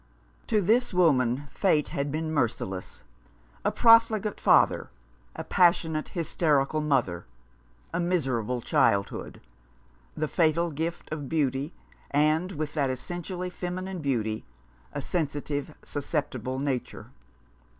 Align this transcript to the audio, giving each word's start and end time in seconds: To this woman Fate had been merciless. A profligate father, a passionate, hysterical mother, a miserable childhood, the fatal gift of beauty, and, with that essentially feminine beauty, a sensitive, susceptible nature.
To 0.47 0.61
this 0.61 0.95
woman 0.95 1.47
Fate 1.51 1.89
had 1.89 2.11
been 2.11 2.33
merciless. 2.33 3.03
A 3.63 3.71
profligate 3.71 4.39
father, 4.41 4.89
a 5.35 5.43
passionate, 5.43 6.09
hysterical 6.09 6.81
mother, 6.81 7.27
a 7.93 7.99
miserable 7.99 8.61
childhood, 8.61 9.41
the 10.17 10.27
fatal 10.27 10.71
gift 10.71 11.11
of 11.11 11.29
beauty, 11.29 11.71
and, 12.09 12.53
with 12.53 12.73
that 12.73 12.89
essentially 12.89 13.51
feminine 13.51 13.99
beauty, 14.01 14.43
a 14.91 15.03
sensitive, 15.03 15.75
susceptible 15.83 16.57
nature. 16.57 17.11